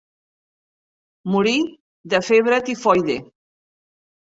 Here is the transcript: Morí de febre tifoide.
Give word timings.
Morí 1.37 1.55
de 2.15 2.25
febre 2.31 2.61
tifoide. 2.67 3.23